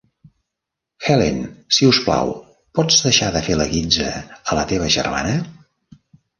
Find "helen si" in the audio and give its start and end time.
1.09-1.89